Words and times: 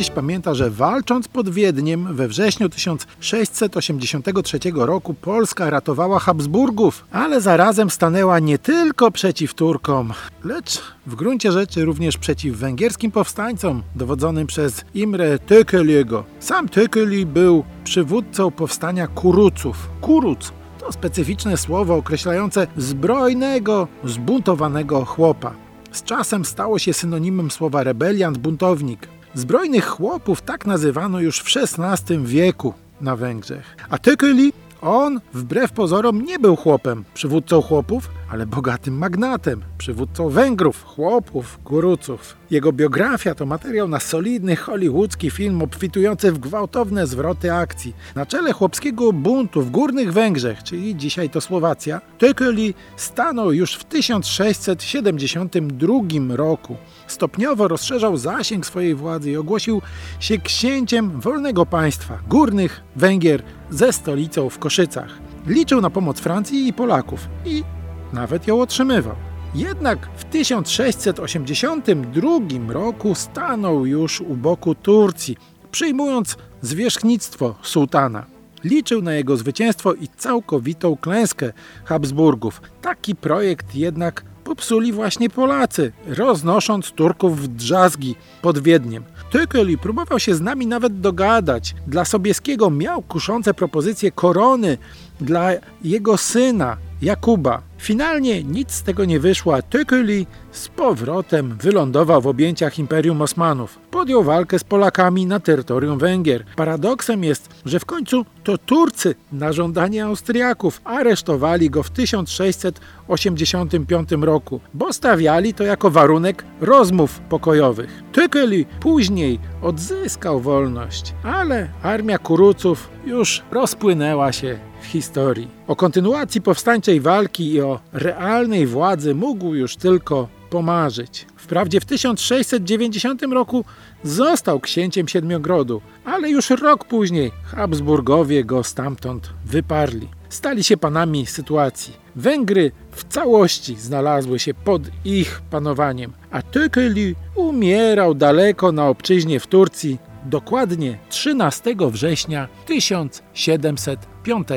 Dziś 0.00 0.10
pamięta, 0.10 0.54
że 0.54 0.70
walcząc 0.70 1.28
pod 1.28 1.48
Wiedniem 1.48 2.14
we 2.14 2.28
wrześniu 2.28 2.68
1683 2.68 4.58
roku 4.74 5.14
Polska 5.14 5.70
ratowała 5.70 6.18
Habsburgów, 6.18 7.04
ale 7.12 7.40
zarazem 7.40 7.90
stanęła 7.90 8.38
nie 8.38 8.58
tylko 8.58 9.10
przeciw 9.10 9.54
Turkom, 9.54 10.12
lecz 10.44 10.82
w 11.06 11.14
gruncie 11.14 11.52
rzeczy 11.52 11.84
również 11.84 12.16
przeciw 12.16 12.56
węgierskim 12.56 13.10
powstańcom 13.10 13.82
dowodzonym 13.94 14.46
przez 14.46 14.84
Imre 14.94 15.38
Tököliego. 15.38 16.24
Sam 16.38 16.68
Tököli 16.68 17.26
był 17.26 17.64
przywódcą 17.84 18.50
powstania 18.50 19.06
Kuruców. 19.06 19.88
Kuruc 20.00 20.52
to 20.78 20.92
specyficzne 20.92 21.56
słowo 21.56 21.96
określające 21.96 22.66
zbrojnego, 22.76 23.88
zbuntowanego 24.04 25.04
chłopa. 25.04 25.54
Z 25.92 26.02
czasem 26.02 26.44
stało 26.44 26.78
się 26.78 26.92
synonimem 26.92 27.50
słowa 27.50 27.82
rebeliant, 27.82 28.38
buntownik. 28.38 29.19
Zbrojnych 29.34 29.86
chłopów 29.86 30.42
tak 30.42 30.66
nazywano 30.66 31.20
już 31.20 31.40
w 31.40 31.56
XVI 31.56 32.18
wieku 32.18 32.74
na 33.00 33.16
Węgrzech. 33.16 33.76
A 33.90 33.98
Tököli, 33.98 34.52
on 34.80 35.20
wbrew 35.34 35.72
pozorom 35.72 36.24
nie 36.24 36.38
był 36.38 36.56
chłopem, 36.56 37.04
przywódcą 37.14 37.62
chłopów, 37.62 38.10
ale 38.30 38.46
bogatym 38.46 38.98
magnatem, 38.98 39.62
przywódcą 39.78 40.28
Węgrów, 40.28 40.84
chłopów, 40.84 41.58
kuruców. 41.64 42.36
Jego 42.50 42.72
biografia 42.72 43.34
to 43.34 43.46
materiał 43.46 43.88
na 43.88 44.00
solidny 44.00 44.56
hollywoodzki 44.56 45.30
film 45.30 45.62
obfitujący 45.62 46.32
w 46.32 46.38
gwałtowne 46.38 47.06
zwroty 47.06 47.52
akcji. 47.52 47.94
Na 48.14 48.26
czele 48.26 48.52
chłopskiego 48.52 49.12
buntu 49.12 49.62
w 49.62 49.70
Górnych 49.70 50.12
Węgrzech, 50.12 50.62
czyli 50.62 50.96
dzisiaj 50.96 51.30
to 51.30 51.40
Słowacja, 51.40 52.00
Tököli 52.18 52.74
stanął 52.96 53.52
już 53.52 53.74
w 53.74 53.84
1672 53.84 56.36
roku. 56.36 56.76
Stopniowo 57.06 57.68
rozszerzał 57.68 58.16
zasięg 58.16 58.66
swojej 58.66 58.94
władzy 58.94 59.30
i 59.30 59.36
ogłosił 59.36 59.82
się 60.20 60.38
księciem 60.38 61.20
wolnego 61.20 61.66
państwa 61.66 62.18
Górnych 62.28 62.80
Węgier 62.96 63.42
ze 63.70 63.92
stolicą 63.92 64.50
w 64.50 64.58
Koszycach. 64.58 65.18
Liczył 65.46 65.80
na 65.80 65.90
pomoc 65.90 66.20
Francji 66.20 66.68
i 66.68 66.72
Polaków 66.72 67.28
i 67.44 67.64
nawet 68.12 68.46
ją 68.46 68.60
otrzymywał. 68.60 69.14
Jednak 69.54 70.08
w 70.16 70.24
1682 70.24 72.30
roku 72.68 73.14
stanął 73.14 73.86
już 73.86 74.20
u 74.20 74.36
boku 74.36 74.74
Turcji, 74.74 75.36
przyjmując 75.70 76.36
zwierzchnictwo 76.62 77.54
sułtana. 77.62 78.26
Liczył 78.64 79.02
na 79.02 79.12
jego 79.12 79.36
zwycięstwo 79.36 79.94
i 79.94 80.08
całkowitą 80.16 80.96
klęskę 80.96 81.52
Habsburgów. 81.84 82.62
Taki 82.82 83.14
projekt 83.14 83.74
jednak 83.74 84.24
popsuli 84.44 84.92
właśnie 84.92 85.30
Polacy, 85.30 85.92
roznosząc 86.06 86.90
Turków 86.90 87.42
w 87.42 87.48
drzazgi 87.48 88.14
pod 88.42 88.58
Wiedniem. 88.58 89.04
Tököli 89.30 89.78
próbował 89.78 90.18
się 90.18 90.34
z 90.34 90.40
nami 90.40 90.66
nawet 90.66 91.00
dogadać. 91.00 91.74
Dla 91.86 92.04
Sobieskiego 92.04 92.70
miał 92.70 93.02
kuszące 93.02 93.54
propozycje 93.54 94.10
korony 94.10 94.78
dla 95.20 95.50
jego 95.84 96.16
syna 96.16 96.76
Jakuba. 97.02 97.62
Finalnie 97.78 98.44
nic 98.44 98.72
z 98.72 98.82
tego 98.82 99.04
nie 99.04 99.20
wyszło, 99.20 99.56
a 99.56 99.62
Tököli 99.62 100.26
z 100.52 100.68
powrotem 100.68 101.56
wylądował 101.62 102.20
w 102.20 102.26
objęciach 102.26 102.78
Imperium 102.78 103.22
Osmanów. 103.22 103.78
Podjął 103.90 104.22
walkę 104.22 104.58
z 104.58 104.64
Polakami 104.64 105.26
na 105.26 105.40
terytorium 105.40 105.98
Węgier. 105.98 106.44
Paradoksem 106.56 107.24
jest, 107.24 107.48
że 107.66 107.80
w 107.80 107.84
końcu 107.84 108.24
to 108.44 108.58
Turcy 108.58 109.14
na 109.32 109.52
żądanie 109.52 110.04
Austriaków 110.04 110.80
aresztowali 110.84 111.70
go 111.70 111.82
w 111.82 111.90
1685 111.90 114.12
roku, 114.12 114.60
bo 114.74 114.92
stawiali 114.92 115.54
to 115.54 115.64
jako 115.64 115.90
warunek 115.90 116.44
rozmów 116.60 117.20
pokojowych. 117.20 118.02
Tököli 118.12 118.66
później 118.80 119.38
odzyskał 119.62 120.40
wolność, 120.40 121.14
ale 121.22 121.68
armia 121.82 122.18
Kuruców 122.18 122.88
już 123.04 123.42
rozpłynęła 123.50 124.32
się 124.32 124.58
w 124.82 124.86
historii. 124.86 125.48
O 125.66 125.76
kontynuacji 125.76 126.40
powstańczej 126.40 127.00
walki 127.00 127.52
i 127.52 127.60
o 127.60 127.80
realnej 127.92 128.66
władzy 128.66 129.14
mógł 129.14 129.54
już 129.54 129.76
tylko 129.76 130.28
pomarzyć. 130.50 131.26
Wprawdzie 131.36 131.80
w 131.80 131.84
1690 131.84 133.22
roku 133.22 133.64
został 134.04 134.60
księciem 134.60 135.08
Siedmiogrodu, 135.08 135.80
ale 136.04 136.30
już 136.30 136.50
rok 136.50 136.84
później 136.84 137.32
Habsburgowie 137.44 138.44
go 138.44 138.64
stamtąd 138.64 139.30
wyparli. 139.44 140.08
Stali 140.28 140.64
się 140.64 140.76
panami 140.76 141.26
sytuacji. 141.26 141.96
Węgry 142.16 142.72
w 142.92 143.04
całości 143.04 143.76
znalazły 143.76 144.38
się 144.38 144.54
pod 144.54 144.82
ich 145.04 145.42
panowaniem, 145.50 146.12
a 146.30 146.42
Tököli 146.42 147.14
umierał 147.34 148.14
daleko 148.14 148.72
na 148.72 148.88
obczyźnie 148.88 149.40
w 149.40 149.46
Turcji, 149.46 149.98
dokładnie 150.24 150.98
13 151.08 151.74
września 151.90 152.48
1705 152.66 154.48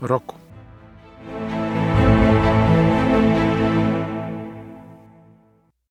roku. 0.00 0.37